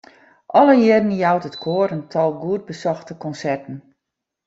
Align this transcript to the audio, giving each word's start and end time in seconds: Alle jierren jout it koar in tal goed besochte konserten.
Alle 0.59 0.73
jierren 0.81 1.11
jout 1.21 1.47
it 1.49 1.59
koar 1.63 1.89
in 1.95 2.03
tal 2.11 2.31
goed 2.43 2.63
besochte 2.69 3.13
konserten. 3.23 3.75